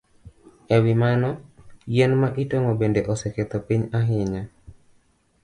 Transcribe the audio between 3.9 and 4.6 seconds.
ahinya.